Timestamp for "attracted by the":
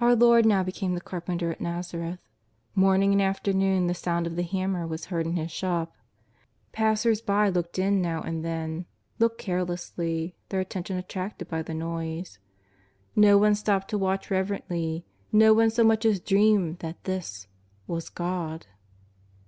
10.98-11.74